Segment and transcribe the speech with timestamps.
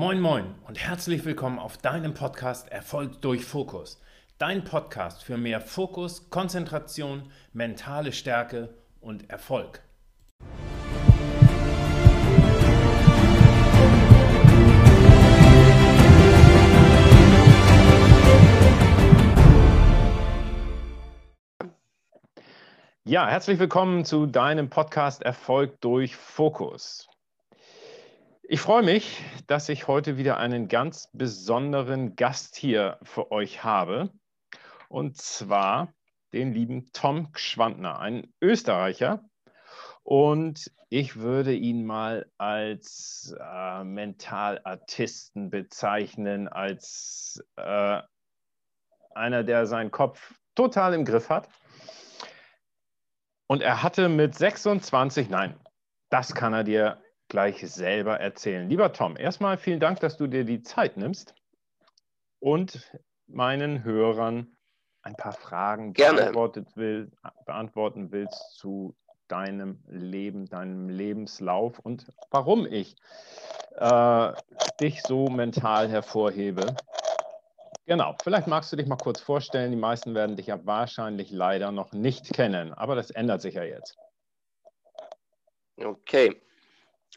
[0.00, 4.00] Moin moin und herzlich willkommen auf deinem Podcast Erfolg durch Fokus.
[4.38, 9.82] Dein Podcast für mehr Fokus, Konzentration, mentale Stärke und Erfolg.
[23.02, 27.08] Ja, herzlich willkommen zu deinem Podcast Erfolg durch Fokus.
[28.50, 34.10] Ich freue mich, dass ich heute wieder einen ganz besonderen Gast hier für euch habe.
[34.88, 35.92] Und zwar
[36.32, 39.22] den lieben Tom Gschwandner, ein Österreicher.
[40.02, 48.00] Und ich würde ihn mal als äh, Mentalartisten bezeichnen, als äh,
[49.14, 51.50] einer, der seinen Kopf total im Griff hat
[53.46, 55.58] und er hatte mit 26, nein,
[56.10, 58.68] das kann er dir gleich selber erzählen.
[58.68, 61.34] Lieber Tom, erstmal vielen Dank, dass du dir die Zeit nimmst
[62.40, 62.90] und
[63.26, 64.56] meinen Hörern
[65.02, 65.94] ein paar Fragen
[66.76, 67.10] will,
[67.46, 68.94] beantworten willst zu
[69.28, 72.96] deinem Leben, deinem Lebenslauf und warum ich
[73.76, 74.32] äh,
[74.80, 76.74] dich so mental hervorhebe.
[77.86, 79.70] Genau, vielleicht magst du dich mal kurz vorstellen.
[79.70, 83.64] Die meisten werden dich ja wahrscheinlich leider noch nicht kennen, aber das ändert sich ja
[83.64, 83.96] jetzt.
[85.76, 86.40] Okay,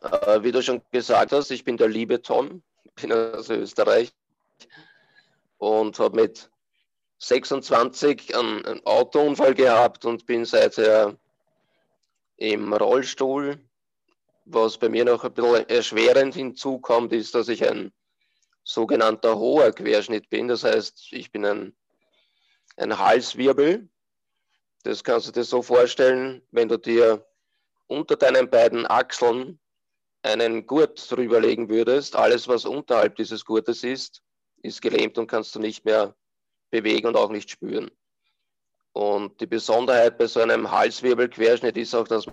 [0.01, 2.63] äh, wie du schon gesagt hast, ich bin der liebe Tom,
[2.95, 4.13] bin aus Österreich
[5.57, 6.49] und habe mit
[7.19, 11.15] 26 einen, einen Autounfall gehabt und bin seither
[12.37, 13.59] im Rollstuhl.
[14.45, 17.93] Was bei mir noch ein bisschen erschwerend hinzukommt, ist, dass ich ein
[18.63, 20.47] sogenannter hoher Querschnitt bin.
[20.47, 21.75] Das heißt, ich bin ein,
[22.77, 23.87] ein Halswirbel.
[24.83, 27.23] Das kannst du dir so vorstellen, wenn du dir
[27.85, 29.59] unter deinen beiden Achseln
[30.23, 32.15] einen Gurt drüber legen würdest.
[32.15, 34.21] Alles, was unterhalb dieses Gurtes ist,
[34.61, 36.15] ist gelähmt und kannst du nicht mehr
[36.69, 37.91] bewegen und auch nicht spüren.
[38.93, 42.25] Und die Besonderheit bei so einem Halswirbelquerschnitt ist auch, dass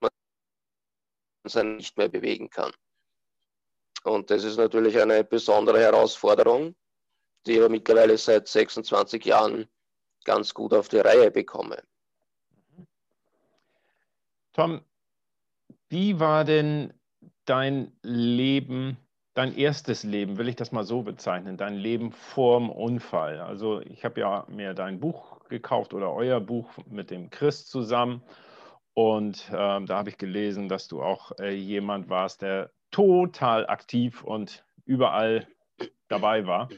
[0.00, 0.10] man
[1.44, 2.72] sich nicht mehr bewegen kann.
[4.02, 6.74] Und das ist natürlich eine besondere Herausforderung,
[7.46, 9.68] die ich aber mittlerweile seit 26 Jahren
[10.24, 11.82] ganz gut auf die Reihe bekomme.
[14.52, 14.84] Tom,
[15.90, 16.92] wie war denn
[17.44, 18.96] dein Leben,
[19.34, 23.40] dein erstes Leben, will ich das mal so bezeichnen, dein Leben vorm Unfall?
[23.40, 28.22] Also ich habe ja mir dein Buch gekauft oder euer Buch mit dem Chris zusammen.
[28.94, 34.22] Und äh, da habe ich gelesen, dass du auch äh, jemand warst, der total aktiv
[34.22, 35.46] und überall
[36.08, 36.68] dabei war.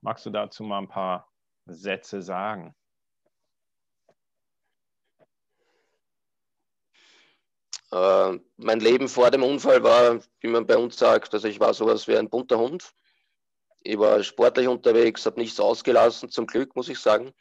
[0.00, 1.28] Magst du dazu mal ein paar
[1.66, 2.74] Sätze sagen?
[7.96, 11.72] Äh, mein Leben vor dem Unfall war, wie man bei uns sagt, also ich war
[11.72, 12.92] sowas wie ein bunter Hund.
[13.80, 17.32] Ich war sportlich unterwegs, habe nichts ausgelassen, zum Glück muss ich sagen.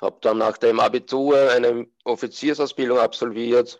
[0.00, 3.78] Habe dann nach dem Abitur eine Offiziersausbildung absolviert,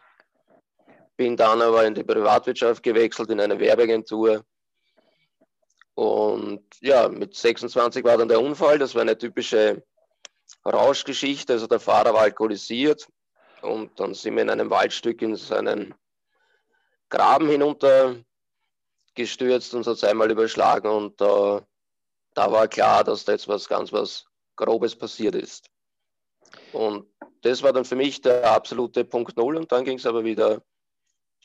[1.17, 4.45] bin dann aber in die Privatwirtschaft gewechselt, in eine Werbeagentur.
[5.95, 8.79] Und ja, mit 26 war dann der Unfall.
[8.79, 9.83] Das war eine typische
[10.67, 11.55] Rauschgeschichte.
[11.55, 13.07] Also der Fahrer war alkoholisiert.
[13.63, 15.95] Und dann sind wir in einem Waldstück in seinen
[17.09, 20.89] Graben hinuntergestürzt und uns einmal überschlagen.
[20.89, 21.61] Und äh,
[22.35, 24.27] da war klar, dass da jetzt was ganz was
[24.57, 25.71] Grobes passiert ist.
[26.73, 27.07] Und
[27.43, 29.57] das war dann für mich der absolute Punkt Null.
[29.57, 30.63] Und dann ging es aber wieder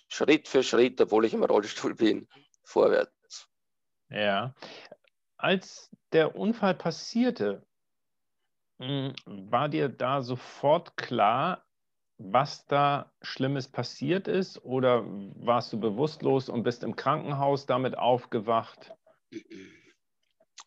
[0.07, 2.27] Schritt für Schritt, obwohl ich im Rollstuhl bin,
[2.63, 3.47] vorwärts.
[4.09, 4.53] Ja.
[5.37, 7.65] Als der Unfall passierte,
[8.79, 11.64] hm, war dir da sofort klar,
[12.17, 14.63] was da Schlimmes passiert ist?
[14.63, 18.91] Oder warst du bewusstlos und bist im Krankenhaus damit aufgewacht?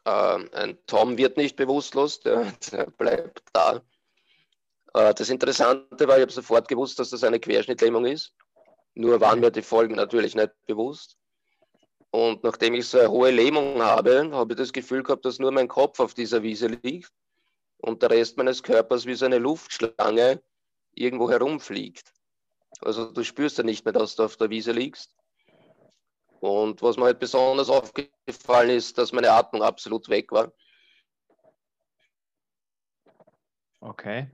[0.05, 3.83] Ähm, Tom wird nicht bewusstlos, der, der bleibt da.
[4.95, 8.35] Äh, das Interessante war, ich habe sofort gewusst, dass das eine Querschnittlähmung ist.
[8.95, 11.17] Nur waren mir die Folgen natürlich nicht bewusst.
[12.11, 15.53] Und nachdem ich so eine hohe Lähmung habe, habe ich das Gefühl gehabt, dass nur
[15.53, 17.13] mein Kopf auf dieser Wiese liegt
[17.79, 20.43] und der Rest meines Körpers wie so eine Luftschlange
[21.01, 22.13] irgendwo herumfliegt.
[22.81, 25.15] Also du spürst ja nicht mehr, dass du auf der Wiese liegst.
[26.41, 30.53] Und was mir halt besonders aufgefallen ist, dass meine Atmung absolut weg war.
[33.81, 34.31] Okay.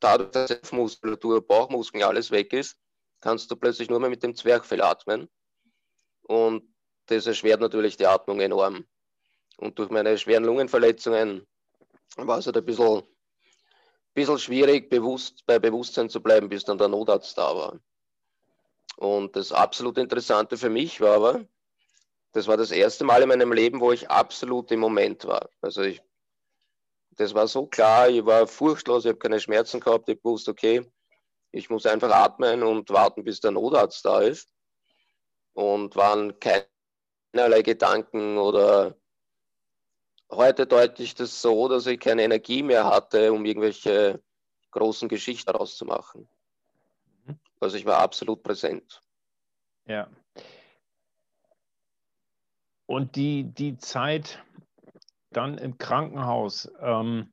[0.00, 2.76] Dadurch, dass Muskulatur, Bauchmuskeln alles weg ist,
[3.20, 5.28] kannst du plötzlich nur mehr mit dem Zwerchfell atmen.
[6.22, 6.72] Und
[7.06, 8.86] das erschwert natürlich die Atmung enorm.
[9.56, 11.46] Und durch meine schweren Lungenverletzungen
[12.16, 13.02] war es halt ein bisschen,
[14.18, 17.80] bisschen schwierig, bewusst, bei Bewusstsein zu bleiben, bis dann der Notarzt da war.
[18.96, 21.44] Und das absolut Interessante für mich war aber,
[22.32, 25.48] das war das erste Mal in meinem Leben, wo ich absolut im Moment war.
[25.60, 26.02] Also ich,
[27.12, 30.84] das war so klar, ich war furchtlos, ich habe keine Schmerzen gehabt, ich wusste, okay,
[31.52, 34.52] ich muss einfach atmen und warten, bis der Notarzt da ist.
[35.54, 38.96] Und waren keinerlei Gedanken oder
[40.30, 44.22] heute deute ich das so, dass ich keine Energie mehr hatte, um irgendwelche
[44.70, 46.28] großen Geschichten daraus zu machen.
[47.24, 47.38] Mhm.
[47.60, 49.02] Also ich war absolut präsent.
[49.86, 50.08] Ja.
[52.86, 54.42] Und die, die Zeit
[55.30, 57.32] dann im Krankenhaus, ähm,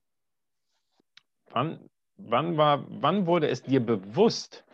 [1.48, 4.66] wann, wann, war, wann wurde es dir bewusst,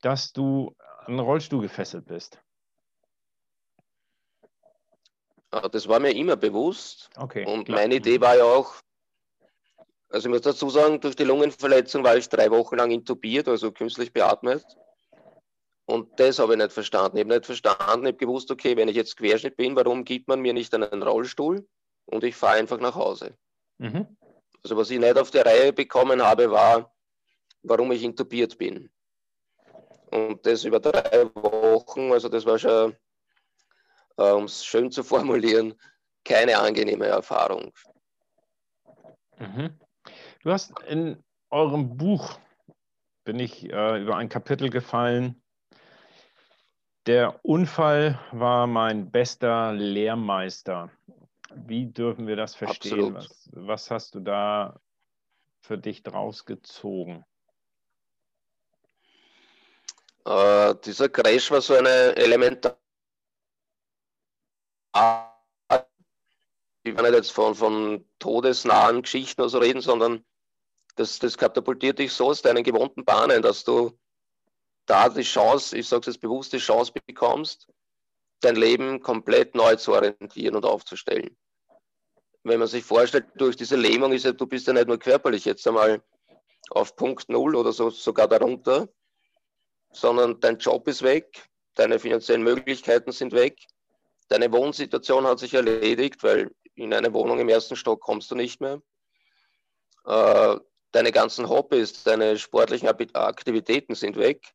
[0.00, 2.40] dass du an den Rollstuhl gefesselt bist?
[5.50, 7.10] Das war mir immer bewusst.
[7.16, 7.80] Okay, und klar.
[7.80, 8.74] meine Idee war ja auch,
[10.10, 13.72] also ich muss dazu sagen, durch die Lungenverletzung war ich drei Wochen lang intubiert, also
[13.72, 14.64] künstlich beatmet.
[15.86, 17.16] Und das habe ich nicht verstanden.
[17.16, 20.28] Ich habe nicht verstanden, ich habe gewusst, okay, wenn ich jetzt Querschnitt bin, warum gibt
[20.28, 21.66] man mir nicht einen Rollstuhl
[22.04, 23.34] und ich fahre einfach nach Hause.
[23.78, 24.06] Mhm.
[24.62, 26.94] Also was ich nicht auf die Reihe bekommen habe, war,
[27.62, 28.90] warum ich intubiert bin.
[30.10, 32.94] Und das über drei Wochen, also das war schon,
[34.18, 35.74] äh, um es schön zu formulieren,
[36.24, 37.72] keine angenehme Erfahrung.
[39.38, 39.78] Mhm.
[40.42, 42.38] Du hast in eurem Buch,
[43.24, 45.42] bin ich äh, über ein Kapitel gefallen,
[47.06, 50.90] der Unfall war mein bester Lehrmeister.
[51.54, 53.14] Wie dürfen wir das verstehen?
[53.14, 54.78] Was, was, hast du da
[55.60, 57.24] für dich draus gezogen?
[60.26, 62.76] Äh, dieser Crash war so eine elementar.
[66.82, 70.24] Ich will nicht jetzt von, von todesnahen Geschichten oder so reden, sondern
[70.96, 73.98] das, das katapultiert dich so aus deinen gewohnten Bahnen, dass du
[74.86, 77.68] da die Chance, ich sage es jetzt bewusst, die Chance bekommst,
[78.40, 81.36] dein Leben komplett neu zu orientieren und aufzustellen.
[82.42, 85.44] Wenn man sich vorstellt, durch diese Lähmung ist ja, du bist ja nicht nur körperlich
[85.44, 86.02] jetzt einmal
[86.70, 88.88] auf Punkt Null oder so, sogar darunter,
[89.92, 93.66] sondern dein Job ist weg, deine finanziellen Möglichkeiten sind weg,
[94.28, 98.60] deine Wohnsituation hat sich erledigt, weil in eine Wohnung im ersten Stock kommst du nicht
[98.60, 98.80] mehr.
[100.04, 100.56] Äh,
[100.92, 104.54] deine ganzen Hobbys, deine sportlichen Aktivitäten sind weg.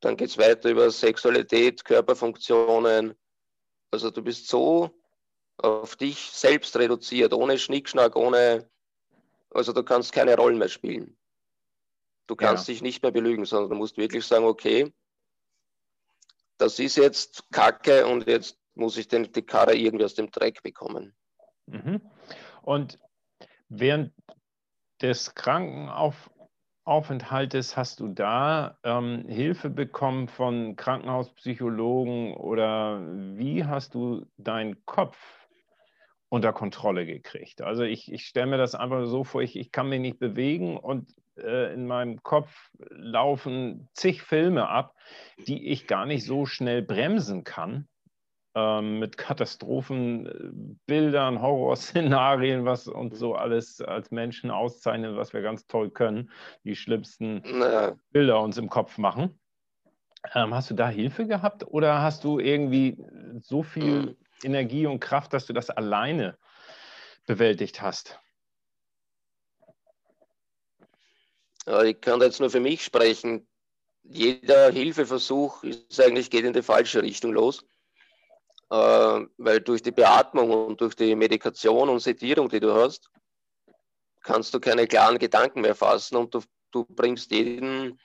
[0.00, 3.14] Dann geht es weiter über Sexualität, Körperfunktionen.
[3.90, 4.90] Also du bist so
[5.58, 8.68] auf dich selbst reduziert, ohne Schnickschnack, ohne,
[9.50, 11.16] also du kannst keine Rollen mehr spielen.
[12.26, 12.72] Du kannst ja.
[12.72, 14.92] dich nicht mehr belügen, sondern du musst wirklich sagen, okay,
[16.58, 20.62] das ist jetzt Kacke und jetzt muss ich den, die Karre irgendwie aus dem Dreck
[20.62, 21.14] bekommen.
[21.66, 22.00] Mhm.
[22.62, 22.98] Und
[23.68, 24.12] während
[25.00, 26.30] des Krankenauf
[26.84, 33.00] Aufenthaltes hast du da ähm, Hilfe bekommen von Krankenhauspsychologen oder
[33.36, 35.16] wie hast du deinen Kopf
[36.28, 37.62] unter Kontrolle gekriegt?
[37.62, 40.76] Also ich, ich stelle mir das einfach so vor, ich, ich kann mich nicht bewegen
[40.76, 44.94] und äh, in meinem Kopf laufen zig Filme ab,
[45.46, 47.88] die ich gar nicht so schnell bremsen kann
[48.56, 50.86] ähm, mit Katastrophenbildern,
[51.42, 56.30] Horrorszenarien, was uns so alles als Menschen auszeichnet, was wir ganz toll können,
[56.64, 57.94] die schlimmsten naja.
[58.10, 59.38] Bilder uns im Kopf machen.
[60.34, 62.96] Ähm, hast du da Hilfe gehabt oder hast du irgendwie
[63.40, 64.16] so viel mhm.
[64.42, 66.38] Energie und Kraft, dass du das alleine
[67.26, 68.18] bewältigt hast?
[71.84, 73.48] Ich kann jetzt nur für mich sprechen.
[74.02, 77.64] Jeder Hilfeversuch ist eigentlich geht in die falsche Richtung los
[78.70, 83.10] äh, weil durch die Beatmung und durch die Medikation und Sedierung, die du hast,
[84.22, 88.00] kannst du keine klaren Gedanken mehr fassen und du, du bringst jeden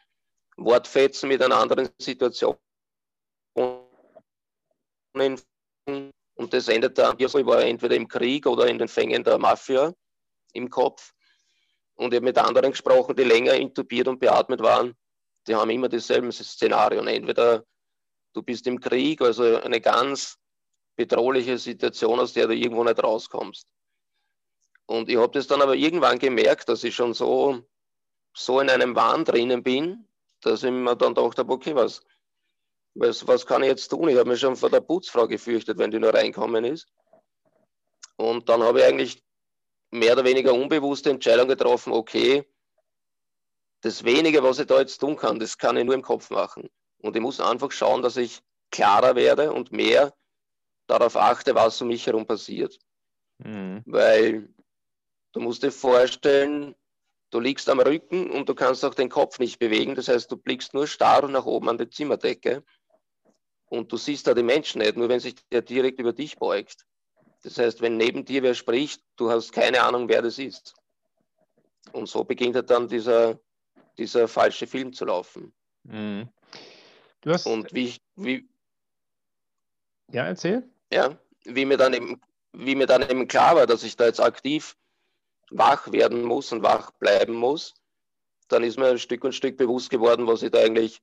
[0.57, 2.57] Wortfetzen mit einer anderen Situation
[6.53, 9.93] das endet dann, ich war entweder im Krieg oder in den Fängen der Mafia
[10.53, 11.13] im Kopf.
[11.96, 14.96] Und ich habe mit anderen gesprochen, die länger intubiert und beatmet waren.
[15.48, 17.08] Die haben immer dieselben Szenarien.
[17.08, 17.63] Entweder
[18.34, 20.38] du bist im Krieg, also eine ganz
[20.96, 23.67] bedrohliche Situation, aus der du irgendwo nicht rauskommst.
[24.86, 27.62] Und ich habe das dann aber irgendwann gemerkt, dass ich schon so,
[28.34, 30.08] so in einem Wahn drinnen bin,
[30.41, 32.01] dass ich mir dann gedacht habe, okay, was,
[32.93, 34.10] was, was kann ich jetzt tun?
[34.10, 36.88] Ich habe mich schon vor der Putzfrau gefürchtet, wenn die nur reinkommen ist.
[38.17, 39.24] Und dann habe ich eigentlich
[39.91, 42.48] mehr oder weniger unbewusste Entscheidung getroffen, okay,
[43.81, 46.69] das wenige, was ich da jetzt tun kann, das kann ich nur im Kopf machen.
[47.00, 50.13] Und ich muss einfach schauen, dass ich klarer werde und mehr
[50.88, 52.77] darauf achte, was um mich herum passiert.
[53.39, 53.81] Mhm.
[53.86, 54.53] Weil
[55.33, 56.75] du musst dir vorstellen,
[57.31, 59.95] du liegst am Rücken und du kannst auch den Kopf nicht bewegen.
[59.95, 62.63] Das heißt, du blickst nur starr nach oben an die Zimmerdecke.
[63.71, 66.85] Und du siehst da die Menschen nicht, nur wenn sich der direkt über dich beugt.
[67.43, 70.75] Das heißt, wenn neben dir wer spricht, du hast keine Ahnung, wer das ist.
[71.93, 73.39] Und so beginnt halt dann dieser,
[73.97, 75.53] dieser falsche Film zu laufen.
[75.83, 76.27] Mhm.
[77.21, 78.49] Du hast und wie, wie.
[80.11, 80.69] Ja, erzähl.
[80.91, 84.19] Ja, wie mir, dann eben, wie mir dann eben klar war, dass ich da jetzt
[84.19, 84.75] aktiv
[85.49, 87.73] wach werden muss und wach bleiben muss,
[88.49, 91.01] dann ist mir ein Stück und Stück bewusst geworden, was ich da eigentlich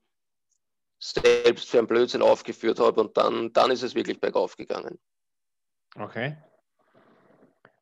[0.99, 3.01] selbst für einen Blödsinn aufgeführt habe.
[3.01, 4.99] Und dann, dann ist es wirklich bergauf gegangen.
[5.97, 6.37] Okay.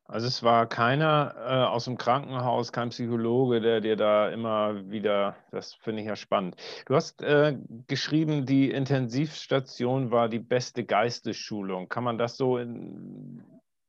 [0.09, 5.37] Also es war keiner äh, aus dem Krankenhaus, kein Psychologe, der dir da immer wieder,
[5.51, 6.55] das finde ich ja spannend.
[6.87, 7.59] Du hast äh,
[7.89, 11.89] geschrieben, die Intensivstation war die beste Geistesschulung.
[11.89, 13.45] Kann man das so in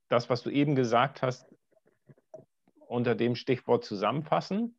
[0.09, 1.45] das, was du eben gesagt hast,
[2.87, 4.75] unter dem Stichwort zusammenfassen?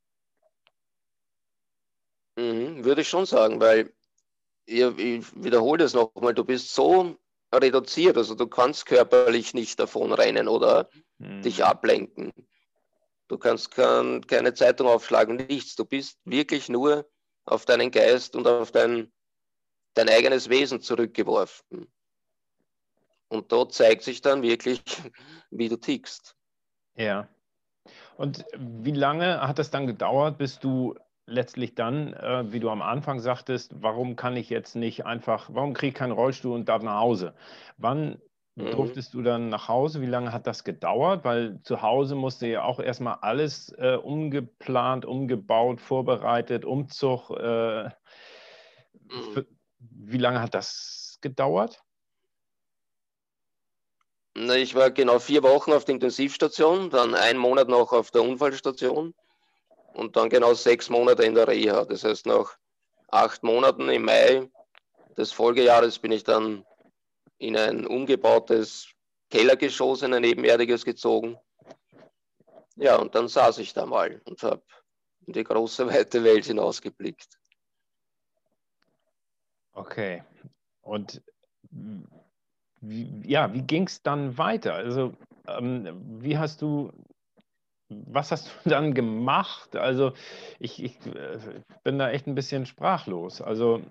[2.37, 3.93] Mhm, würde ich schon sagen, weil
[4.69, 7.17] ich wiederhole das nochmal, du bist so
[7.53, 11.43] reduziert, also du kannst körperlich nicht davon rennen oder hm.
[11.43, 12.33] dich ablenken.
[13.29, 15.77] Du kannst kein, keine Zeitung aufschlagen, nichts.
[15.77, 17.09] Du bist wirklich nur
[17.45, 19.13] auf deinen Geist und auf dein,
[19.95, 21.91] dein eigenes Wesen zurückgeworfen.
[23.29, 24.83] Und dort zeigt sich dann wirklich,
[25.51, 26.37] wie du tickst.
[26.97, 27.29] Ja.
[28.17, 30.95] Und wie lange hat es dann gedauert, bis du
[31.29, 35.75] letztlich dann, äh, wie du am Anfang sagtest, warum kann ich jetzt nicht einfach, warum
[35.75, 37.35] kriege ich keinen Rollstuhl und darf nach Hause?
[37.77, 38.21] Wann
[38.55, 38.71] mhm.
[38.71, 40.01] durftest du dann nach Hause?
[40.01, 41.25] Wie lange hat das gedauert?
[41.25, 47.31] Weil zu Hause musste ja auch erstmal alles äh, umgeplant, umgebaut, vorbereitet, Umzug.
[47.31, 49.47] Äh, mhm.
[49.79, 51.83] wie lange hat das gedauert?
[54.35, 59.15] Ich war genau vier Wochen auf der Intensivstation, dann einen Monat noch auf der Unfallstation
[59.95, 61.85] und dann genau sechs Monate in der Reha.
[61.85, 62.57] Das heißt, nach
[63.09, 64.49] acht Monaten im Mai
[65.17, 66.65] des Folgejahres bin ich dann
[67.39, 68.89] in ein umgebautes
[69.31, 71.39] Kellergeschoss, in ein nebenerdiges gezogen.
[72.77, 74.63] Ja, und dann saß ich da mal und habe
[75.27, 77.39] in die große, weite Welt hinausgeblickt.
[79.73, 80.23] Okay.
[80.83, 81.23] Und
[82.81, 84.75] ja, wie ging es dann weiter?
[84.75, 85.13] Also,
[85.47, 86.93] ähm, wie hast du
[87.89, 89.77] was hast du dann gemacht?
[89.77, 90.13] Also
[90.59, 91.39] ich, ich äh,
[91.85, 93.41] bin da echt ein bisschen sprachlos.
[93.41, 93.83] Also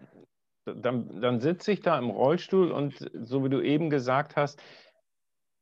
[0.65, 4.61] dann, dann sitze ich da im Rollstuhl und so wie du eben gesagt hast,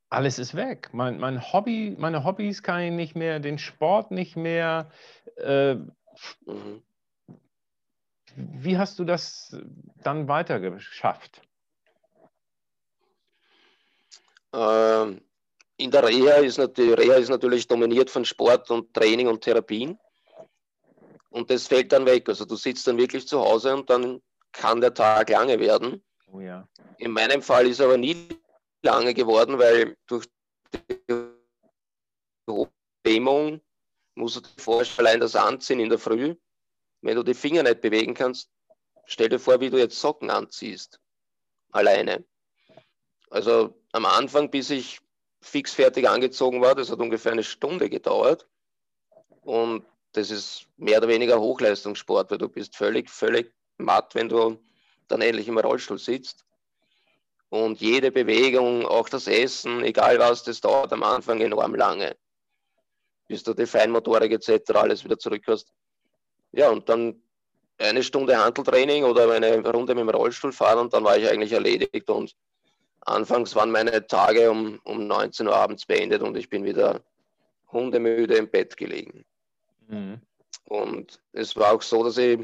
[0.09, 0.89] alles ist weg.
[0.93, 4.89] Mein, mein Hobby, meine Hobbys kann ich nicht mehr, den Sport nicht mehr.
[5.37, 5.75] Äh,
[6.45, 6.83] mhm.
[8.35, 9.57] Wie hast du das
[10.03, 11.41] dann weiter geschafft?
[14.53, 15.21] Ähm,
[15.77, 19.99] in der Reha ist, die Reha ist natürlich dominiert von Sport und Training und Therapien.
[21.29, 22.29] Und das fällt dann weg.
[22.29, 24.21] Also du sitzt dann wirklich zu Hause und dann
[24.53, 26.03] kann der Tag lange werden.
[26.31, 26.67] Oh ja.
[26.97, 28.29] In meinem Fall ist aber nie
[28.81, 30.27] lange geworden, weil durch
[31.09, 31.27] die
[33.05, 33.61] Lähmung
[34.15, 36.35] musst du dir vorstellen, allein das Anziehen in der Früh,
[37.01, 38.49] wenn du die Finger nicht bewegen kannst,
[39.05, 40.99] stell dir vor, wie du jetzt Socken anziehst.
[41.71, 42.23] Alleine.
[43.29, 44.99] Also am Anfang, bis ich
[45.45, 46.75] fixfertig angezogen war.
[46.75, 48.47] Das hat ungefähr eine Stunde gedauert.
[49.41, 54.59] Und das ist mehr oder weniger Hochleistungssport, weil du bist völlig, völlig matt, wenn du
[55.07, 56.45] dann endlich im Rollstuhl sitzt.
[57.49, 62.15] Und jede Bewegung, auch das Essen, egal was, das dauert am Anfang enorm lange.
[63.27, 64.71] Bis du die Feinmotorik etc.
[64.73, 65.71] alles wieder zurück hast.
[66.51, 67.21] Ja, und dann
[67.77, 71.51] eine Stunde Handeltraining oder eine Runde mit dem Rollstuhl fahren und dann war ich eigentlich
[71.51, 72.35] erledigt und
[73.05, 77.01] Anfangs waren meine Tage um, um 19 Uhr abends beendet und ich bin wieder
[77.71, 79.25] hundemüde im Bett gelegen.
[79.87, 80.19] Mhm.
[80.65, 82.39] Und es war auch so, dass ich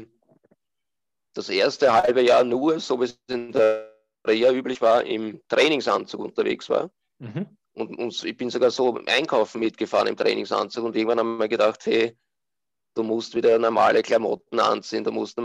[1.34, 3.92] das erste halbe Jahr nur, so wie es in der
[4.24, 6.90] Reha üblich war, im Trainingsanzug unterwegs war.
[7.18, 7.46] Mhm.
[7.74, 11.86] Und, und, ich bin sogar so einkaufen mitgefahren im Trainingsanzug und irgendwann haben wir gedacht,
[11.86, 12.16] hey,
[12.94, 15.38] du musst wieder normale Klamotten anziehen, du musst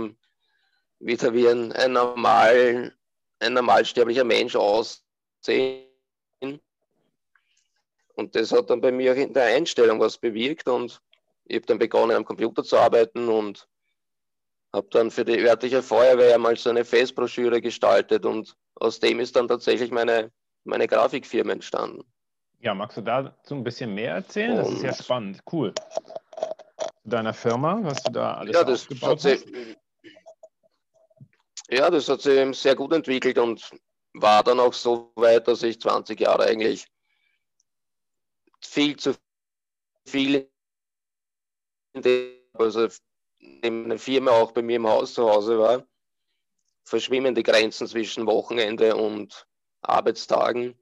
[1.00, 2.94] wieder wie ein, ein, normal,
[3.40, 5.07] ein normalsterblicher Mensch aus,
[5.48, 6.60] 10.
[8.16, 11.02] Und das hat dann bei mir in der Einstellung was bewirkt und
[11.46, 13.68] ich habe dann begonnen am Computer zu arbeiten und
[14.74, 19.36] habe dann für die örtliche Feuerwehr mal so eine Festbroschüre gestaltet und aus dem ist
[19.36, 20.32] dann tatsächlich meine,
[20.66, 22.04] meine Grafikfirma entstanden.
[22.60, 24.58] Ja, magst du dazu ein bisschen mehr erzählen?
[24.58, 25.74] Das ist ja spannend, cool.
[27.06, 29.46] Deiner Firma, was du da alles ja, das aufgebaut hast?
[31.70, 33.72] ja, das hat sich sehr gut entwickelt und
[34.22, 36.88] war dann auch so weit, dass ich 20 Jahre eigentlich
[38.62, 39.16] viel zu
[40.06, 40.50] viel
[42.54, 42.88] also
[43.62, 45.88] eine Firma auch bei mir im Haus zu Hause war.
[46.84, 49.46] verschwimmen die Grenzen zwischen Wochenende und
[49.82, 50.78] Arbeitstagen.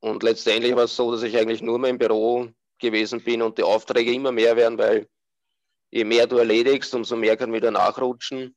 [0.00, 2.48] Und letztendlich war es so, dass ich eigentlich nur mehr im Büro
[2.78, 5.08] gewesen bin und die Aufträge immer mehr werden, weil
[5.90, 8.54] je mehr du erledigst, umso mehr kann wieder nachrutschen.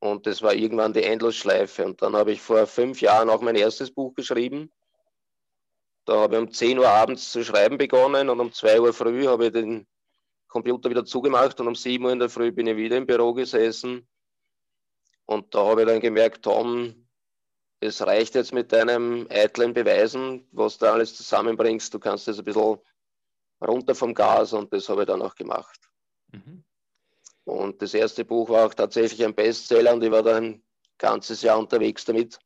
[0.00, 1.84] Und das war irgendwann die Endlosschleife.
[1.84, 4.72] Und dann habe ich vor fünf Jahren auch mein erstes Buch geschrieben.
[6.06, 9.26] Da habe ich um 10 Uhr abends zu schreiben begonnen und um 2 Uhr früh
[9.26, 9.86] habe ich den
[10.48, 13.34] Computer wieder zugemacht und um 7 Uhr in der Früh bin ich wieder im Büro
[13.34, 14.08] gesessen.
[15.26, 17.06] Und da habe ich dann gemerkt, Tom,
[17.78, 21.92] es reicht jetzt mit deinem eitlen Beweisen, was du alles zusammenbringst.
[21.94, 22.78] Du kannst jetzt ein bisschen
[23.60, 25.78] runter vom Gas und das habe ich dann auch gemacht.
[26.32, 26.64] Mhm.
[27.44, 30.62] Und das erste Buch war auch tatsächlich ein Bestseller und ich war dann ein
[30.98, 32.38] ganzes Jahr unterwegs damit.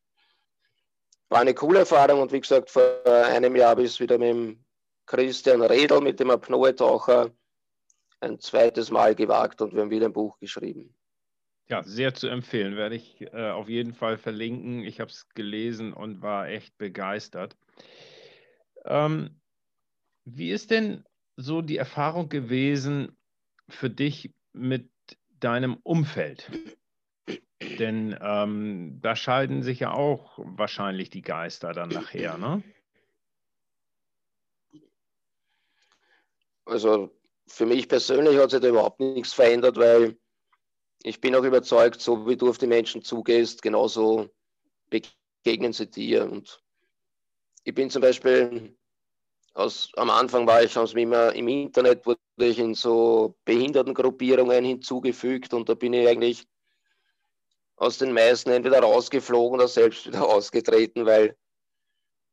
[1.29, 4.29] War eine coole Erfahrung und wie gesagt, vor einem Jahr habe ich es wieder mit
[4.29, 4.65] dem
[5.07, 7.31] Christian Redl, mit dem Apnoe-Taucher,
[8.21, 10.95] ein zweites Mal gewagt und wir haben wieder ein Buch geschrieben.
[11.69, 14.85] Ja, sehr zu empfehlen, werde ich äh, auf jeden Fall verlinken.
[14.85, 17.57] Ich habe es gelesen und war echt begeistert.
[18.85, 19.41] Ähm,
[20.25, 21.05] wie ist denn
[21.37, 23.17] so die Erfahrung gewesen
[23.69, 24.91] für dich mit
[25.41, 26.51] deinem Umfeld?
[27.79, 32.63] Denn ähm, da scheiden sich ja auch wahrscheinlich die Geister dann nachher, ne?
[36.67, 37.11] Also
[37.47, 40.17] für mich persönlich hat sich da überhaupt nichts verändert, weil
[41.03, 44.31] ich bin auch überzeugt, so wie du auf die Menschen zugehst, genauso
[44.89, 46.25] begegnen sie dir.
[46.31, 46.63] Und
[47.65, 48.75] ich bin zum Beispiel,
[49.55, 55.55] aus, am Anfang war ich aus immer im Internet, wurde ich in so Behindertengruppierungen hinzugefügt
[55.55, 56.47] und da bin ich eigentlich
[57.77, 61.37] aus den meisten entweder rausgeflogen oder selbst wieder ausgetreten, weil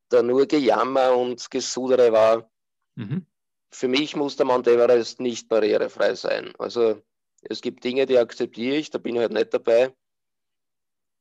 [0.10, 2.50] da nur Gejammer und Gesudere war.
[2.96, 3.26] Mhm.
[3.70, 6.54] Für mich muss der Mount Everest nicht barrierefrei sein.
[6.58, 7.02] Also
[7.44, 9.94] es gibt Dinge, die akzeptiere ich, da bin ich halt nicht dabei.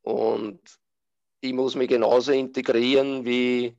[0.02, 0.60] Und
[1.40, 3.76] ich muss mich genauso integrieren, wie,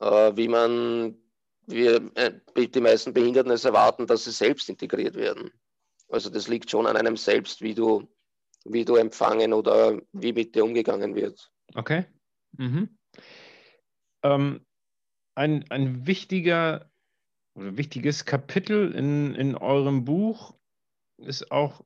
[0.00, 1.16] wie man,
[1.66, 5.50] wie äh, die meisten Behinderten es erwarten, dass sie selbst integriert werden.
[6.08, 8.08] Also das liegt schon an einem selbst, wie du,
[8.64, 11.50] wie du empfangen oder wie mit dir umgegangen wird.
[11.74, 12.06] Okay.
[12.52, 12.96] Mhm.
[14.22, 14.66] Ähm,
[15.34, 16.90] ein, ein wichtiger
[17.54, 20.54] oder wichtiges Kapitel in, in eurem Buch
[21.18, 21.84] ist auch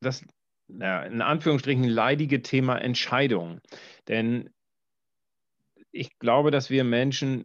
[0.00, 0.24] das,
[0.68, 3.60] ja, in Anführungsstrichen, leidige Thema Entscheidung.
[4.08, 4.50] Denn
[5.92, 7.44] ich glaube, dass wir Menschen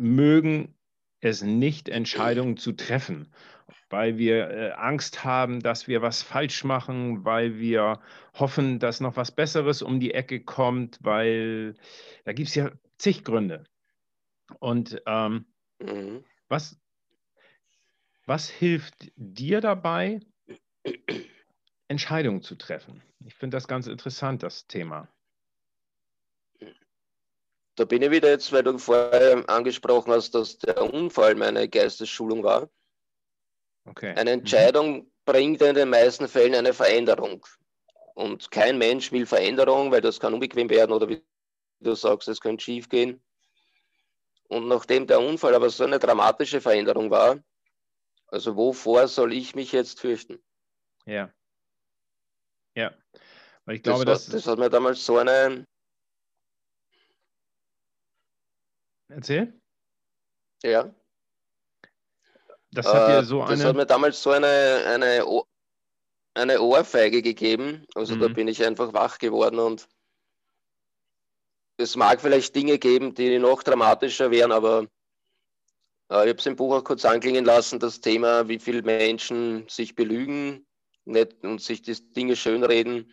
[0.00, 0.74] mögen
[1.20, 3.32] es nicht, Entscheidungen zu treffen,
[3.90, 8.00] weil wir äh, Angst haben, dass wir was falsch machen, weil wir
[8.34, 11.74] hoffen, dass noch was Besseres um die Ecke kommt, weil
[12.24, 13.64] da gibt es ja zig Gründe.
[14.58, 15.44] Und ähm,
[15.78, 16.24] mhm.
[16.48, 16.80] was,
[18.24, 20.20] was hilft dir dabei,
[21.88, 23.02] Entscheidungen zu treffen?
[23.26, 25.08] Ich finde das ganz interessant, das Thema.
[27.80, 32.44] Da bin ich wieder jetzt, weil du vorher angesprochen hast, dass der Unfall meine Geistesschulung
[32.44, 32.68] war.
[33.86, 34.10] Okay.
[34.10, 34.40] Eine mhm.
[34.40, 35.10] Entscheidung mhm.
[35.24, 37.46] bringt in den meisten Fällen eine Veränderung.
[38.14, 41.24] Und kein Mensch will Veränderung, weil das kann unbequem werden oder wie
[41.80, 43.22] du sagst, es könnte schief gehen.
[44.48, 47.42] Und nachdem der Unfall aber so eine dramatische Veränderung war,
[48.26, 50.38] also wovor soll ich mich jetzt fürchten?
[51.06, 51.32] Ja.
[52.74, 52.92] Ja.
[53.64, 55.66] Weil ich glaube, das, das, das hat mir damals so eine.
[59.10, 59.60] Erzähl.
[60.62, 60.94] Ja.
[62.72, 63.56] Das hat dir so eine.
[63.56, 65.24] Das hat mir damals so eine, eine,
[66.34, 67.86] eine Ohrfeige gegeben.
[67.94, 68.20] Also mhm.
[68.20, 69.88] da bin ich einfach wach geworden und
[71.76, 74.86] es mag vielleicht Dinge geben, die noch dramatischer wären, aber
[76.10, 79.66] äh, ich habe es im Buch auch kurz anklingen lassen, das Thema, wie viele Menschen
[79.68, 80.66] sich belügen
[81.04, 83.12] nicht, und sich die Dinge schönreden,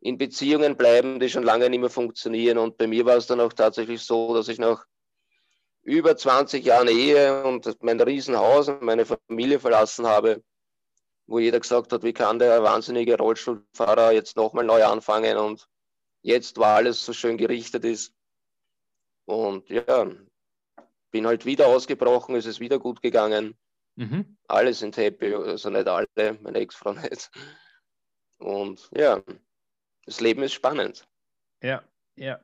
[0.00, 2.58] in Beziehungen bleiben, die schon lange nicht mehr funktionieren.
[2.58, 4.86] Und bei mir war es dann auch tatsächlich so, dass ich nach
[5.86, 10.42] über 20 Jahren Ehe und mein Riesenhaus und meine Familie verlassen habe,
[11.26, 15.68] wo jeder gesagt hat, wie kann der wahnsinnige Rollstuhlfahrer jetzt nochmal neu anfangen und
[16.22, 18.12] jetzt, wo alles so schön gerichtet ist.
[19.26, 20.10] Und ja,
[21.12, 23.56] bin halt wieder ausgebrochen, es ist wieder gut gegangen.
[23.94, 24.36] Mhm.
[24.48, 27.30] Alle sind happy, also nicht alle, meine Ex-Frau nicht.
[28.38, 29.22] Und ja,
[30.04, 31.06] das Leben ist spannend.
[31.62, 31.84] Ja,
[32.16, 32.40] ja.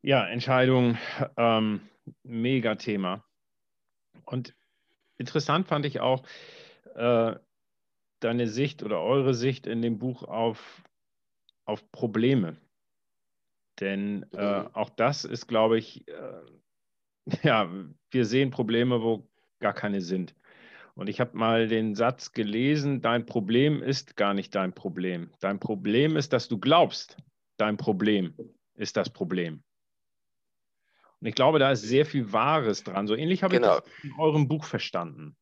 [0.00, 0.98] Ja, Entscheidung,
[1.36, 1.88] ähm,
[2.22, 3.24] mega Thema.
[4.24, 4.54] Und
[5.16, 6.24] interessant fand ich auch
[6.94, 7.34] äh,
[8.20, 10.82] deine Sicht oder eure Sicht in dem Buch auf,
[11.64, 12.56] auf Probleme.
[13.80, 14.68] Denn äh, mhm.
[14.74, 16.42] auch das ist, glaube ich, äh,
[17.42, 17.70] ja,
[18.10, 19.28] wir sehen Probleme, wo
[19.60, 20.34] gar keine sind.
[20.94, 25.30] Und ich habe mal den Satz gelesen, dein Problem ist gar nicht dein Problem.
[25.40, 27.16] Dein Problem ist, dass du glaubst,
[27.56, 28.34] dein Problem
[28.74, 29.64] ist das Problem.
[31.24, 33.06] Und ich glaube, da ist sehr viel Wahres dran.
[33.06, 33.78] So ähnlich habe genau.
[33.78, 35.34] ich das in eurem Buch verstanden.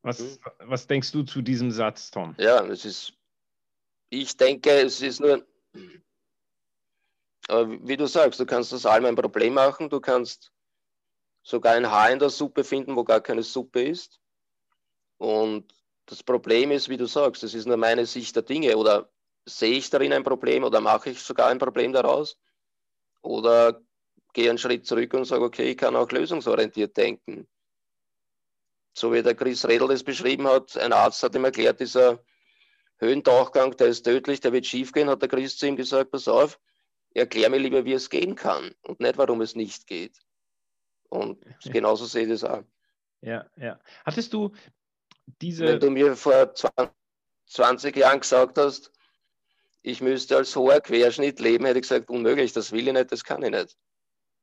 [0.00, 0.38] Was, hm.
[0.60, 2.34] was denkst du zu diesem Satz, Tom?
[2.38, 3.12] Ja, es ist,
[4.08, 5.46] ich denke, es ist nur,
[7.46, 10.54] aber wie du sagst, du kannst das allem ein Problem machen, du kannst
[11.42, 14.18] sogar ein Haar in der Suppe finden, wo gar keine Suppe ist.
[15.18, 15.74] Und
[16.06, 18.78] das Problem ist, wie du sagst, das ist nur meine Sicht der Dinge.
[18.78, 19.10] Oder
[19.58, 22.38] sehe ich darin ein Problem oder mache ich sogar ein Problem daraus?
[23.22, 23.80] Oder
[24.32, 27.48] gehe einen Schritt zurück und sage, okay, ich kann auch lösungsorientiert denken.
[28.92, 32.22] So wie der Chris Redl das beschrieben hat, ein Arzt hat ihm erklärt, dieser
[32.98, 36.58] Höhentauchgang, der ist tödlich, der wird schiefgehen, hat der Chris zu ihm gesagt, pass auf,
[37.14, 40.18] erklär mir lieber, wie es gehen kann und nicht, warum es nicht geht.
[41.08, 41.72] Und ja.
[41.72, 42.62] genauso sehe ich das auch.
[43.20, 43.78] Ja, ja.
[44.04, 44.52] Hattest du
[45.40, 45.66] diese.
[45.66, 46.54] Wenn du mir vor
[47.46, 48.92] 20 Jahren gesagt hast,
[49.82, 53.24] ich müsste als hoher Querschnitt leben, hätte ich gesagt, unmöglich, das will ich nicht, das
[53.24, 53.76] kann ich nicht.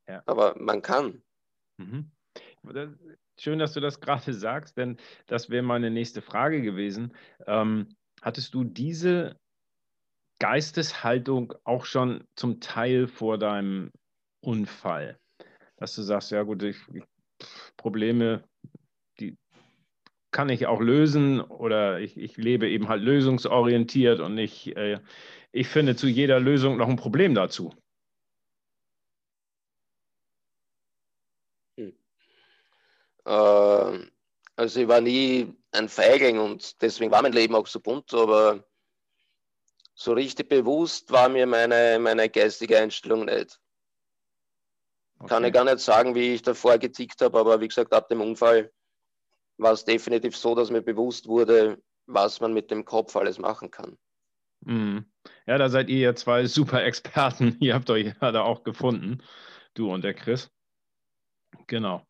[0.08, 0.24] Ja.
[0.26, 1.22] Aber man kann.
[1.78, 2.12] Mhm.
[3.40, 4.98] Schön, dass du das gerade sagst, denn
[5.28, 7.14] das wäre meine nächste Frage gewesen.
[7.46, 9.40] Ähm, hattest du diese
[10.40, 13.92] Geisteshaltung auch schon zum Teil vor deinem
[14.42, 15.20] Unfall?
[15.78, 16.78] dass du sagst, ja gut, ich,
[17.78, 18.44] Probleme,
[20.38, 25.00] kann ich auch lösen oder ich, ich lebe eben halt lösungsorientiert und ich, äh,
[25.52, 27.74] ich finde zu jeder Lösung noch ein Problem dazu.
[31.80, 31.98] Hm.
[33.26, 33.32] Äh,
[34.56, 38.64] also ich war nie ein Feigling und deswegen war mein Leben auch so bunt, aber
[39.96, 43.60] so richtig bewusst war mir meine, meine geistige Einstellung nicht.
[45.18, 45.30] Okay.
[45.30, 48.22] Kann ich gar nicht sagen, wie ich davor getickt habe, aber wie gesagt, ab dem
[48.22, 48.72] Unfall
[49.58, 53.72] war es definitiv so, dass mir bewusst wurde, was man mit dem Kopf alles machen
[53.72, 53.98] kann.
[54.62, 55.06] Mhm.
[55.46, 57.58] Ja, da seid ihr ja zwei super Experten.
[57.60, 59.24] ihr habt euch ja da auch gefunden,
[59.74, 60.50] du und der Chris.
[61.68, 62.06] Genau.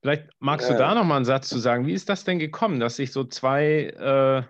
[0.00, 0.74] Vielleicht magst ja.
[0.74, 1.86] du da nochmal einen Satz zu sagen.
[1.86, 4.42] Wie ist das denn gekommen, dass sich so zwei äh,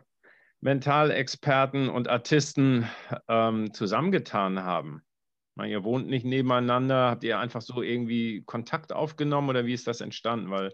[0.61, 2.89] Mentalexperten und Artisten
[3.29, 5.03] ähm, zusammengetan haben?
[5.55, 9.87] Meine, ihr wohnt nicht nebeneinander, habt ihr einfach so irgendwie Kontakt aufgenommen oder wie ist
[9.87, 10.51] das entstanden?
[10.51, 10.73] Weil,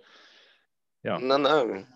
[1.02, 1.18] ja.
[1.18, 1.94] Nein, nein.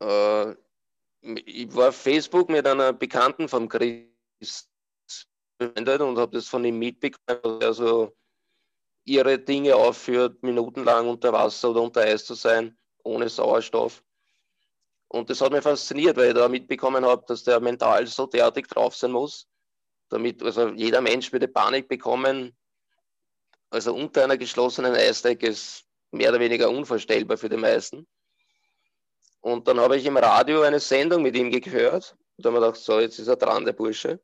[0.00, 0.54] Äh,
[1.46, 4.68] ich war auf Facebook mit einer Bekannten vom Chris
[5.58, 8.16] und habe das von ihm mitbekommen, dass er so
[9.04, 14.02] ihre Dinge aufführt, minutenlang unter Wasser oder unter Eis zu sein, ohne Sauerstoff.
[15.08, 18.66] Und das hat mich fasziniert, weil ich da mitbekommen habe, dass der mental so derartig
[18.66, 19.46] drauf sein muss,
[20.08, 22.56] damit also jeder Mensch würde Panik bekommen.
[23.74, 28.06] Also unter einer geschlossenen Eisdecke ist mehr oder weniger unvorstellbar für die meisten.
[29.40, 32.16] Und dann habe ich im Radio eine Sendung mit ihm gehört.
[32.38, 34.20] Da habe ich gedacht, so, jetzt ist er dran, der Bursche.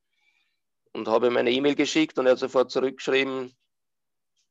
[0.93, 3.53] Und habe ihm eine E-Mail geschickt und er hat sofort zurückgeschrieben.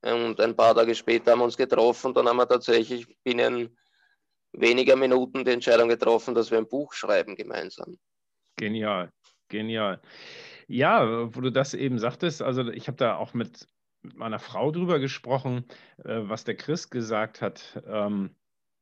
[0.02, 3.78] Und ein paar Tage später haben wir uns getroffen und dann haben wir tatsächlich binnen
[4.52, 7.98] weniger Minuten die Entscheidung getroffen, dass wir ein Buch schreiben gemeinsam.
[8.58, 9.14] Genial,
[9.48, 10.02] genial.
[10.68, 13.70] Ja, wo du das eben sagtest, also ich habe da auch mit,
[14.02, 15.66] mit, meiner Frau drüber gesprochen,
[16.04, 17.82] äh, was der Chris gesagt hat.
[17.88, 18.36] Ähm,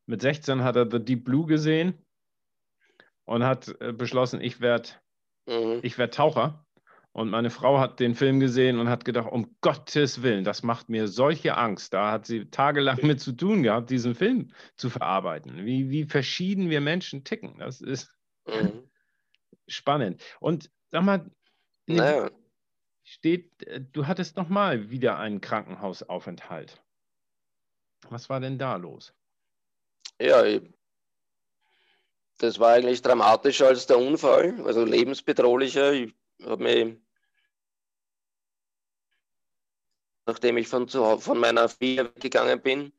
[0.06, 1.93] mit 16 hat er The Deep Blue gesehen
[3.25, 4.89] und hat äh, beschlossen, ich werde
[5.47, 5.82] mhm.
[5.84, 6.65] werd Taucher.
[7.12, 10.88] Und meine Frau hat den Film gesehen und hat gedacht, um Gottes Willen, das macht
[10.88, 11.95] mir solche Angst.
[11.95, 15.65] Da hat sie tagelang mit zu tun gehabt, diesen Film zu verarbeiten.
[15.65, 17.58] Wie, wie verschieden wir Menschen ticken.
[17.58, 18.84] Das ist mhm.
[19.67, 20.21] spannend.
[20.39, 21.32] Und sag mal,
[21.88, 22.30] naja.
[23.07, 23.51] Steht,
[23.93, 26.81] du hattest noch mal wieder einen Krankenhausaufenthalt.
[28.09, 29.13] Was war denn da los?
[30.21, 30.43] Ja,
[32.37, 35.93] das war eigentlich dramatischer als der Unfall, also lebensbedrohlicher.
[35.93, 36.97] Ich habe mich
[40.27, 42.91] nachdem ich von, zu, von meiner Familie gegangen bin,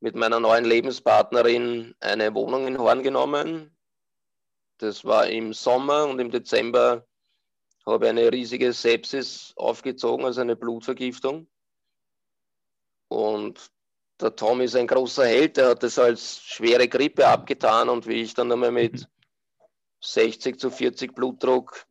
[0.00, 3.74] mit meiner neuen Lebenspartnerin eine Wohnung in Horn genommen.
[4.78, 7.06] Das war im Sommer und im Dezember
[7.86, 11.48] habe eine riesige Sepsis aufgezogen, also eine Blutvergiftung.
[13.08, 13.70] Und
[14.20, 18.22] der Tom ist ein großer Held, der hat das als schwere Grippe abgetan und wie
[18.22, 19.08] ich dann einmal mit
[20.00, 21.86] 60 zu 40 Blutdruck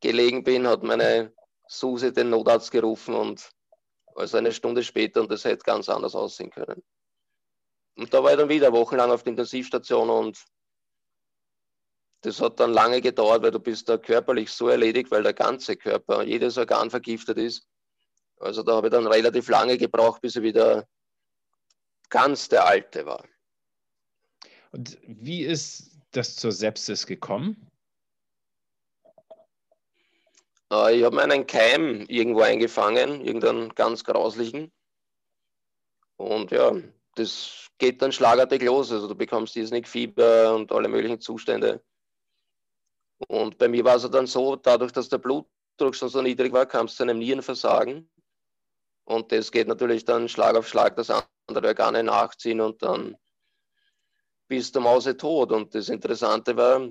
[0.00, 1.32] gelegen bin, hat meine
[1.66, 3.50] Susi den Notarzt gerufen und
[4.14, 6.82] also eine Stunde später und das hätte ganz anders aussehen können.
[7.96, 10.44] Und da war ich dann wieder wochenlang auf der Intensivstation und
[12.24, 15.76] das hat dann lange gedauert, weil du bist da körperlich so erledigt, weil der ganze
[15.76, 17.66] Körper, jedes Organ vergiftet ist.
[18.40, 20.88] Also da habe ich dann relativ lange gebraucht, bis er wieder
[22.08, 23.24] ganz der Alte war.
[24.72, 27.70] Und wie ist das zur Sepsis gekommen?
[30.72, 34.72] Äh, ich habe mir einen Keim irgendwo eingefangen, irgendeinen ganz grauslichen.
[36.16, 36.72] Und ja,
[37.16, 38.90] das geht dann schlagartig los.
[38.90, 41.82] Also du bekommst diesen Fieber und alle möglichen Zustände.
[43.28, 46.66] Und bei mir war es dann so, dadurch, dass der Blutdruck schon so niedrig war,
[46.66, 48.10] kam es zu einem Nierenversagen.
[49.04, 53.16] Und das geht natürlich dann Schlag auf Schlag, dass andere Organe nachziehen und dann
[54.48, 55.52] bist du Mause tot.
[55.52, 56.90] Und das Interessante war,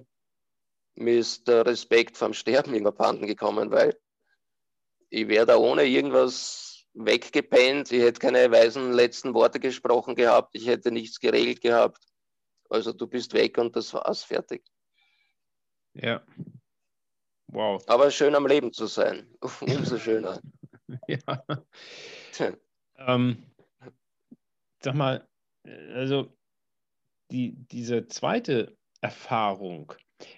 [0.96, 4.00] mir ist der Respekt vom Sterben immer abhanden gekommen, weil
[5.10, 10.68] ich wäre da ohne irgendwas weggepennt, ich hätte keine weisen letzten Worte gesprochen gehabt, ich
[10.68, 12.04] hätte nichts geregelt gehabt.
[12.70, 14.64] Also du bist weg und das war's, fertig.
[15.94, 16.22] Ja.
[17.48, 17.84] Wow.
[17.88, 19.28] Aber schön am Leben zu sein.
[19.62, 20.42] Umso schöner.
[21.08, 21.44] ja.
[22.98, 23.44] ähm,
[24.82, 25.28] sag mal,
[25.94, 26.36] also
[27.32, 29.94] die, diese zweite Erfahrung,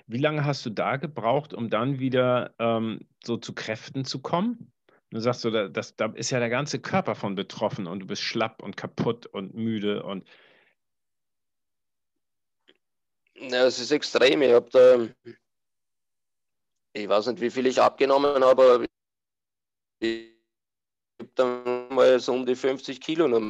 [0.07, 4.71] wie lange hast du da gebraucht, um dann wieder ähm, so zu Kräften zu kommen?
[5.11, 8.07] Du sagst so, da, das, da ist ja der ganze Körper von betroffen und du
[8.07, 10.27] bist schlapp und kaputt und müde und.
[13.35, 14.41] Ja, es ist extrem.
[14.41, 15.31] Ich habe da,
[16.95, 18.85] ich weiß nicht, wie viel ich abgenommen habe, aber
[19.99, 20.31] ich
[21.19, 23.41] habe dann mal so um die 50 Kilo noch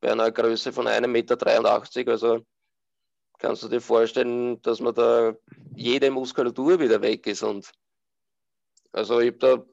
[0.00, 2.10] bei einer Größe von 1,83 Meter.
[2.10, 2.40] Also
[3.38, 5.34] kannst du dir vorstellen, dass man da
[5.74, 7.42] jede Muskulatur wieder weg ist.
[7.42, 7.70] Und
[8.92, 9.64] also ich habe da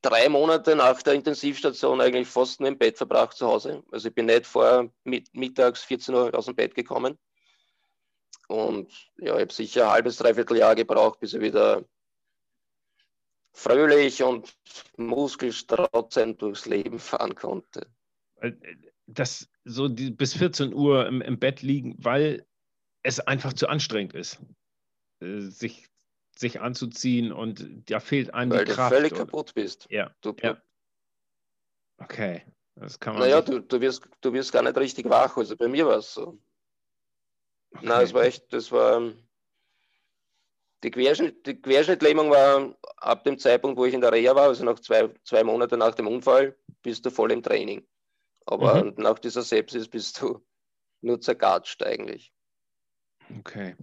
[0.00, 3.82] drei Monate nach der Intensivstation eigentlich fast nur im Bett verbracht zu Hause.
[3.92, 7.18] Also ich bin nicht vor mittags 14 Uhr aus dem Bett gekommen.
[8.50, 11.84] Und ja, ich habe sicher ein halbes, dreiviertel Jahr gebraucht, bis ich wieder
[13.52, 14.52] fröhlich und
[14.96, 17.86] muskelstrotzend durchs Leben fahren konnte.
[18.40, 18.52] Äh,
[19.06, 22.44] das so die, bis 14 Uhr im, im Bett liegen, weil
[23.04, 24.40] es einfach zu anstrengend ist,
[25.20, 25.86] äh, sich,
[26.36, 28.90] sich anzuziehen und da fehlt einem Weil die Kraft.
[28.90, 29.26] Weil du völlig oder?
[29.26, 29.86] kaputt bist.
[29.90, 30.12] Ja.
[30.22, 30.60] Du, ja.
[31.98, 32.42] Okay,
[32.74, 33.22] das kann man.
[33.22, 35.36] Naja, du, du, wirst, du wirst gar nicht richtig wach.
[35.36, 36.36] Also bei mir war es so.
[37.72, 37.86] Okay.
[37.86, 39.12] Nein, es war echt, das war.
[40.82, 44.64] Die, Querschnitt, die Querschnittlähmung war ab dem Zeitpunkt, wo ich in der Reha war, also
[44.64, 47.86] nach zwei, zwei Monaten nach dem Unfall, bist du voll im Training.
[48.46, 48.94] Aber mhm.
[48.96, 50.42] nach dieser Sepsis bist du
[51.02, 52.32] nur zergatscht eigentlich.
[53.38, 53.76] Okay.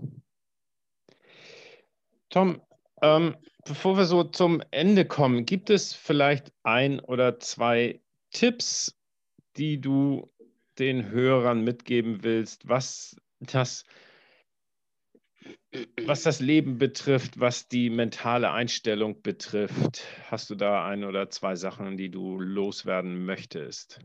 [2.30, 2.62] Tom,
[3.02, 8.95] ähm, bevor wir so zum Ende kommen, gibt es vielleicht ein oder zwei Tipps,
[9.56, 10.32] die du
[10.80, 13.86] den Hörern mitgeben willst, was das,
[16.06, 20.04] was das Leben betrifft, was die mentale Einstellung betrifft?
[20.30, 24.00] Hast du da ein oder zwei Sachen, die du loswerden möchtest?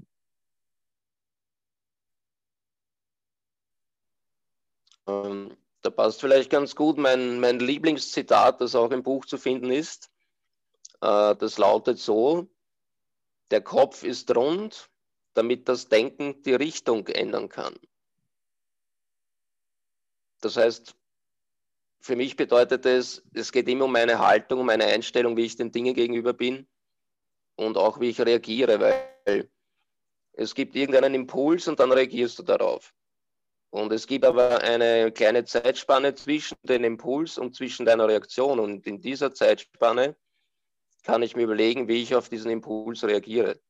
[5.07, 9.71] Ähm, da passt vielleicht ganz gut mein, mein Lieblingszitat, das auch im Buch zu finden
[9.71, 10.11] ist.
[11.01, 12.49] Äh, das lautet so,
[13.51, 14.90] der Kopf ist rund,
[15.35, 17.75] damit das Denken die Richtung ändern kann.
[20.42, 20.94] Das heißt,
[22.00, 25.57] für mich bedeutet es, es geht immer um meine Haltung, um meine Einstellung, wie ich
[25.57, 26.68] den Dingen gegenüber bin
[27.55, 29.48] und auch wie ich reagiere, weil
[30.33, 32.92] es gibt irgendeinen Impuls und dann reagierst du darauf.
[33.70, 38.61] Und es gibt aber eine kleine Zeitspanne zwischen dem Impuls und zwischen deiner Reaktion.
[38.61, 40.16] Und in dieser Zeitspanne
[41.05, 43.61] kann ich mir überlegen, wie ich auf diesen Impuls reagiere.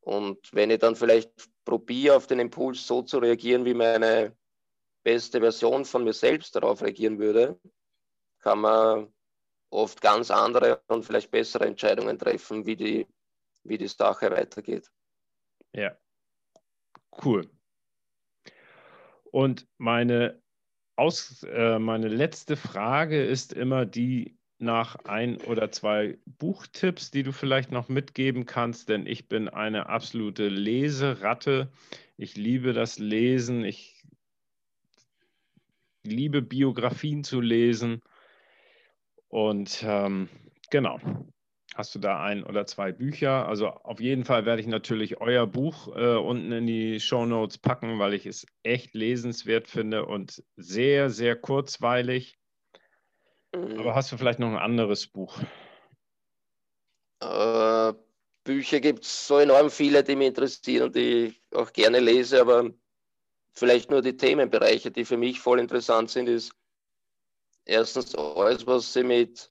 [0.00, 1.30] Und wenn ich dann vielleicht
[1.64, 4.36] probiere, auf den Impuls so zu reagieren, wie meine
[5.06, 7.60] beste Version von mir selbst darauf reagieren würde,
[8.40, 9.14] kann man
[9.70, 13.06] oft ganz andere und vielleicht bessere Entscheidungen treffen, wie die,
[13.62, 14.90] wie die Sache weitergeht.
[15.72, 15.96] Ja,
[17.24, 17.48] cool.
[19.30, 20.42] Und meine,
[20.96, 27.32] Aus, äh, meine letzte Frage ist immer die nach ein oder zwei Buchtipps, die du
[27.32, 31.70] vielleicht noch mitgeben kannst, denn ich bin eine absolute Leseratte.
[32.16, 33.64] Ich liebe das Lesen.
[33.64, 33.95] Ich
[36.06, 38.02] liebe Biografien zu lesen.
[39.28, 40.28] Und ähm,
[40.70, 40.98] genau,
[41.76, 43.46] Hast du da ein oder zwei Bücher?
[43.46, 47.58] Also auf jeden Fall werde ich natürlich euer Buch äh, unten in die Show Notes
[47.58, 52.38] packen, weil ich es echt lesenswert finde und sehr, sehr kurzweilig.
[53.54, 53.78] Mhm.
[53.78, 55.38] Aber hast du vielleicht noch ein anderes Buch?
[57.20, 57.92] Äh,
[58.44, 62.40] Bücher gibt es so enorm viele, die mich interessieren und die ich auch gerne lese,
[62.40, 62.70] aber
[63.56, 66.52] vielleicht nur die Themenbereiche, die für mich voll interessant sind, ist
[67.64, 69.50] erstens alles, was sie mit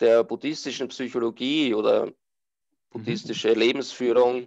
[0.00, 2.12] der buddhistischen Psychologie oder
[2.90, 3.58] buddhistische mhm.
[3.58, 4.46] Lebensführung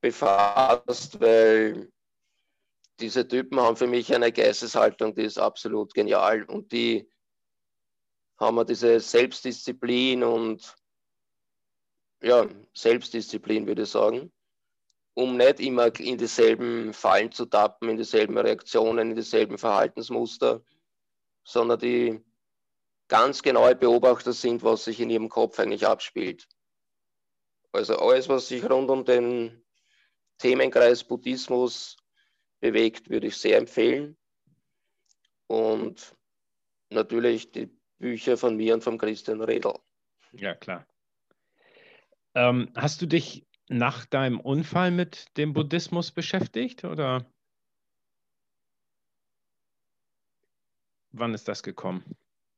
[0.00, 1.92] befasst, weil
[2.98, 7.08] diese Typen haben für mich eine Geisteshaltung, die ist absolut genial und die
[8.38, 10.74] haben wir diese Selbstdisziplin und
[12.22, 14.32] ja, Selbstdisziplin würde ich sagen,
[15.16, 20.62] um nicht immer in dieselben Fallen zu tappen, in dieselben Reaktionen, in dieselben Verhaltensmuster,
[21.42, 22.22] sondern die
[23.08, 26.46] ganz genaue Beobachter sind, was sich in ihrem Kopf eigentlich abspielt.
[27.72, 29.64] Also alles, was sich rund um den
[30.36, 31.96] Themenkreis Buddhismus
[32.60, 34.18] bewegt, würde ich sehr empfehlen.
[35.46, 36.14] Und
[36.90, 39.78] natürlich die Bücher von mir und von Christian Redl.
[40.32, 40.86] Ja, klar.
[42.34, 47.26] Ähm, hast du dich nach deinem Unfall mit dem Buddhismus beschäftigt oder
[51.10, 52.04] wann ist das gekommen?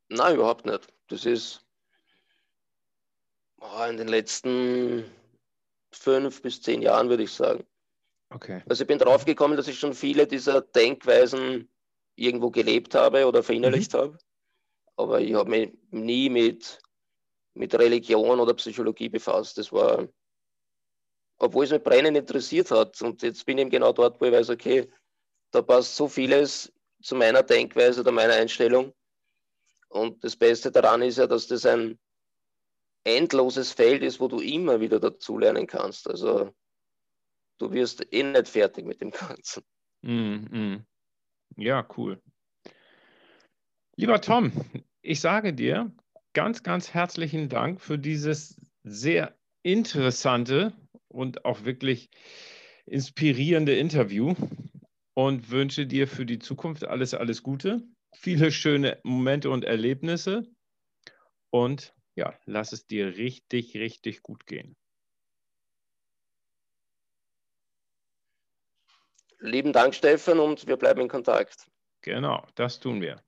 [0.09, 0.93] Nein, überhaupt nicht.
[1.09, 1.65] Das ist
[3.61, 5.05] oh, in den letzten
[5.91, 7.65] fünf bis zehn Jahren, würde ich sagen.
[8.31, 8.63] Okay.
[8.69, 11.71] Also ich bin drauf gekommen, dass ich schon viele dieser Denkweisen
[12.15, 13.99] irgendwo gelebt habe oder verinnerlicht mhm.
[13.99, 14.19] habe.
[14.97, 16.81] Aber ich habe mich nie mit,
[17.55, 19.57] mit Religion oder Psychologie befasst.
[19.57, 20.09] Das war,
[21.39, 23.01] obwohl es mich brennend interessiert hat.
[23.03, 24.89] Und jetzt bin ich eben genau dort, wo ich weiß, okay,
[25.51, 26.73] da passt so vieles
[27.03, 28.93] zu meiner Denkweise oder meiner Einstellung.
[29.89, 31.99] Und das Beste daran ist ja, dass das ein
[33.05, 36.09] endloses Feld ist, wo du immer wieder dazulernen kannst.
[36.09, 36.53] Also
[37.59, 39.65] du wirst eh nicht fertig mit dem Ganzen.
[40.03, 40.87] Mm, mm.
[41.57, 42.21] Ja, cool.
[43.97, 44.53] Lieber Tom,
[45.01, 45.91] ich sage dir
[46.35, 50.73] ganz, ganz herzlichen Dank für dieses sehr interessante
[51.09, 52.11] und auch wirklich
[52.87, 54.35] inspirierende Interview
[55.15, 57.83] und wünsche dir für die Zukunft alles, alles Gute,
[58.15, 60.47] viele schöne Momente und Erlebnisse
[61.51, 64.77] und ja, lass es dir richtig, richtig gut gehen.
[69.41, 71.69] Lieben Dank, Stefan, und wir bleiben in Kontakt.
[72.01, 73.23] Genau, das tun wir.